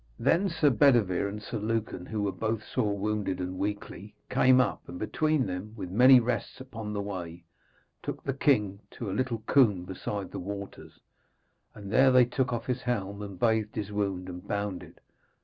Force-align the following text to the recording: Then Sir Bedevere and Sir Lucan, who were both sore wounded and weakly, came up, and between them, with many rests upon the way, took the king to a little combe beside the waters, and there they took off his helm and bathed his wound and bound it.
Then 0.17 0.49
Sir 0.49 0.71
Bedevere 0.71 1.29
and 1.29 1.43
Sir 1.43 1.59
Lucan, 1.59 2.07
who 2.07 2.23
were 2.23 2.31
both 2.31 2.63
sore 2.63 2.97
wounded 2.97 3.39
and 3.39 3.59
weakly, 3.59 4.15
came 4.31 4.59
up, 4.59 4.89
and 4.89 4.97
between 4.97 5.45
them, 5.45 5.73
with 5.77 5.91
many 5.91 6.19
rests 6.19 6.59
upon 6.59 6.91
the 6.91 6.99
way, 7.01 7.43
took 8.01 8.23
the 8.23 8.33
king 8.33 8.79
to 8.97 9.11
a 9.11 9.13
little 9.13 9.43
combe 9.45 9.83
beside 9.85 10.31
the 10.31 10.39
waters, 10.39 11.01
and 11.75 11.91
there 11.91 12.09
they 12.09 12.25
took 12.25 12.51
off 12.51 12.65
his 12.65 12.81
helm 12.81 13.21
and 13.21 13.37
bathed 13.37 13.75
his 13.75 13.91
wound 13.91 14.27
and 14.27 14.47
bound 14.47 14.81
it. 14.81 15.01